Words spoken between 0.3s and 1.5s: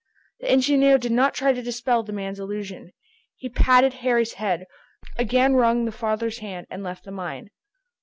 The engineer did not